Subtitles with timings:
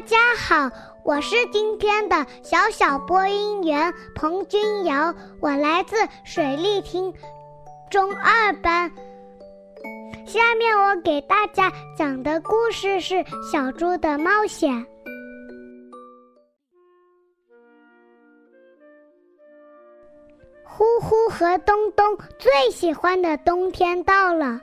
[0.00, 0.70] 大家好，
[1.04, 5.94] 我是今天的小小播音员彭君瑶，我来自
[6.24, 7.12] 水利厅
[7.90, 8.90] 中二班。
[10.26, 13.14] 下面我给大家讲的故事是
[13.52, 14.72] 《小猪的冒险》。
[20.64, 24.58] 呼呼和东东最喜欢的冬天到了，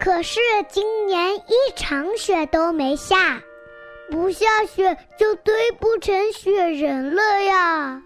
[0.00, 3.40] 可是今年一场雪都没下。
[4.10, 8.02] 不下雪就堆不成雪人了呀！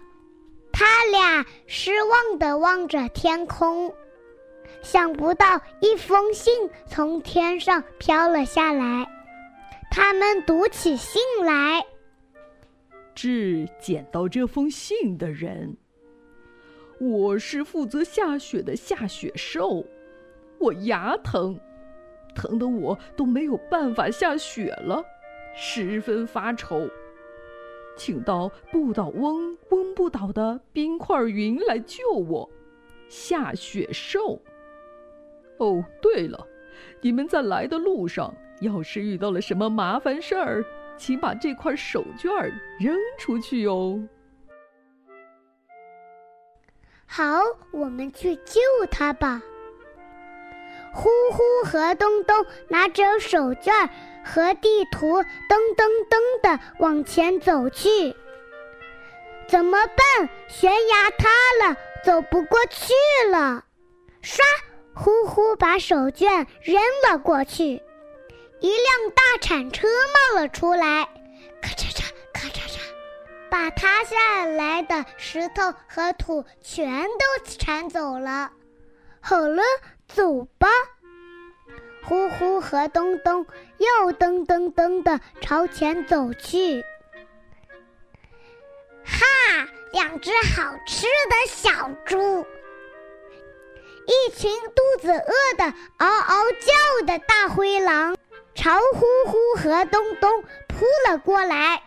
[0.71, 3.93] 他俩失望的望着天空，
[4.81, 9.07] 想不到一封信从天上飘了下来。
[9.91, 11.85] 他们读起信来
[13.13, 15.77] ：“致捡到这封信的人，
[16.99, 19.85] 我是负责下雪的下雪兽，
[20.57, 21.59] 我牙疼，
[22.33, 25.03] 疼得我都没有办法下雪了。”
[25.55, 26.89] 十分发愁，
[27.95, 32.49] 请到不倒翁翁不倒的冰块云来救我，
[33.07, 34.41] 下雪兽。
[35.59, 36.47] 哦，对了，
[37.01, 40.65] 你们在来的路上，要是遇到了什么麻烦事儿，
[40.97, 44.01] 请把这块手绢扔出去哦。
[47.05, 47.39] 好，
[47.71, 48.59] 我们去救
[48.89, 49.41] 他吧。
[50.91, 52.35] 呼呼和东东
[52.67, 53.89] 拿着手绢儿。
[54.23, 55.25] 和地图噔
[55.75, 58.15] 噔噔的往前走去，
[59.47, 60.29] 怎么办？
[60.47, 61.29] 悬崖塌
[61.63, 62.93] 了，走不过去
[63.29, 63.63] 了。
[64.23, 64.39] 唰，
[64.93, 67.81] 呼呼把手绢扔了过去，
[68.59, 71.03] 一辆大铲车冒了出来，
[71.61, 72.79] 咔嚓嚓，咔嚓嚓，
[73.49, 78.51] 把塌下来的石头和土全都铲走了。
[79.19, 79.61] 好了，
[80.07, 80.67] 走吧。
[82.05, 83.45] 呼呼和东东
[83.77, 86.83] 又噔噔噔的朝前走去。
[89.05, 89.25] 哈，
[89.91, 92.45] 两只好吃的小猪，
[94.05, 98.17] 一群肚子饿的嗷嗷叫的大灰狼，
[98.53, 101.81] 朝呼呼和东东扑了过来。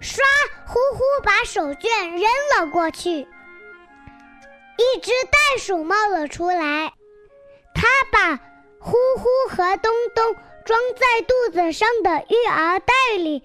[0.00, 0.20] 唰，
[0.66, 2.22] 呼呼把手绢扔
[2.56, 3.10] 了过去。
[4.80, 6.92] 一只袋鼠冒了出来，
[7.74, 8.47] 它把。
[8.80, 10.34] 呼呼和东东
[10.64, 13.42] 装在肚子上的育儿袋里，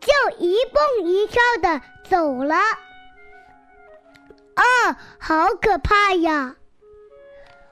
[0.00, 2.56] 就一蹦一跳的走了。
[4.54, 6.56] 啊，好可怕呀！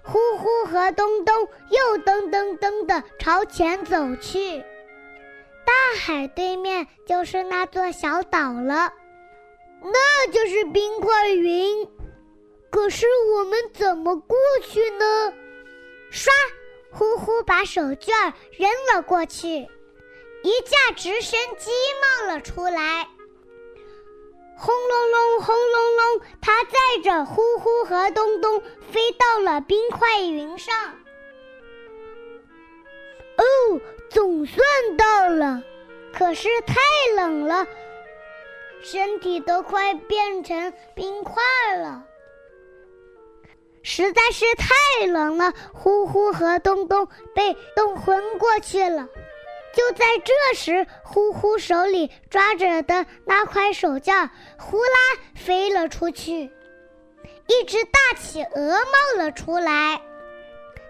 [0.03, 4.65] 呼呼和东东又噔噔噔的朝前走去。
[5.67, 8.93] 大海对面就是那座小岛了，
[9.83, 11.87] 那就是冰块云。
[12.71, 15.35] 可是我们怎么过去呢？
[17.43, 19.49] 把手绢扔了过去，
[20.43, 23.09] 一架直升机冒了出来。
[24.57, 28.61] 轰隆隆，轰隆隆，它载着呼呼和东东
[28.91, 30.75] 飞到了冰块云上。
[33.37, 33.45] 哦，
[34.11, 34.67] 总算
[34.97, 35.63] 到了，
[36.13, 36.75] 可是太
[37.15, 37.69] 冷了，
[38.83, 41.41] 身体都快变成冰块
[41.77, 42.05] 了。
[43.91, 49.09] 实在是太冷了，呼呼和东东被冻昏过去了。
[49.73, 54.29] 就在这时，呼呼手里抓着的那块手绢
[54.59, 54.99] 呼啦
[55.35, 56.53] 飞了出去，
[57.47, 60.03] 一只大企鹅冒了出来。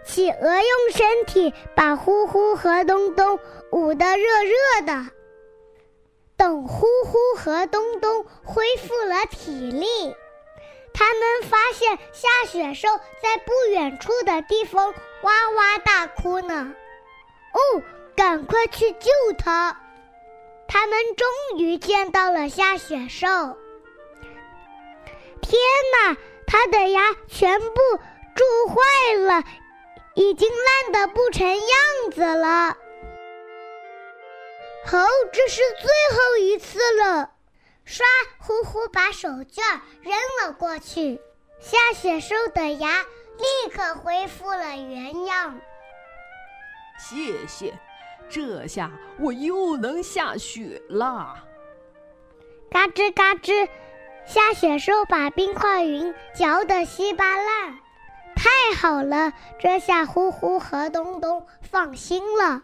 [0.05, 3.39] 企鹅用身体把呼呼和东东
[3.71, 5.07] 捂得热热的。
[6.37, 9.87] 等呼呼和东东恢复了体力。
[10.99, 12.89] 他们发现下雪兽
[13.23, 14.93] 在不远处的地方
[15.23, 16.75] 哇哇大哭呢。
[17.53, 17.83] 哦，
[18.17, 19.77] 赶快去救它！
[20.67, 23.29] 他们终于见到了下雪兽。
[25.41, 25.61] 天
[25.95, 26.17] 哪，
[26.49, 27.81] 它的牙全部
[28.35, 29.45] 蛀坏了，
[30.17, 32.77] 已经烂得不成样子了。
[34.85, 37.31] 好，这是最后一次了。
[37.89, 38.03] 唰，
[38.39, 41.19] 呼呼把手绢扔了过去，
[41.59, 43.03] 下雪兽的牙
[43.39, 45.59] 立刻恢复了原样。
[46.99, 47.73] 谢谢，
[48.29, 51.43] 这下我又能下雪了。
[52.71, 53.67] 嘎吱嘎吱，
[54.27, 57.79] 下雪兽把冰块云嚼得稀巴烂。
[58.37, 62.63] 太好了，这下呼呼和东东放心了。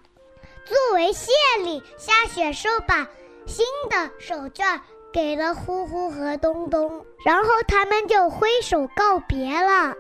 [0.67, 1.33] 作为谢
[1.63, 3.09] 礼，下雪兽把
[3.47, 4.81] 新的手绢。
[5.15, 9.95] 给了呼呼和东东，然后他们就挥手告别了。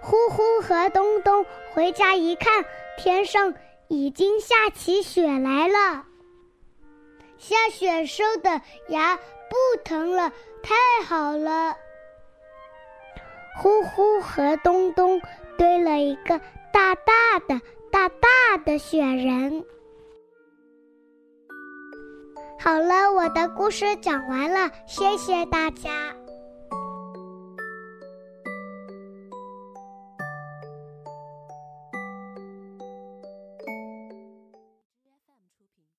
[0.00, 1.44] 呼呼和东东
[1.74, 2.64] 回家一看，
[2.96, 3.52] 天上
[3.88, 6.06] 已经下起雪来了。
[7.36, 10.32] 下雪兽的牙不疼了，
[10.62, 11.76] 太好了。
[13.58, 15.20] 呼呼和东东
[15.58, 16.38] 堆了一个
[16.72, 17.60] 大大的、
[17.90, 19.66] 大大的雪人。
[22.62, 26.19] 好了我的故事讲完了谢谢大家。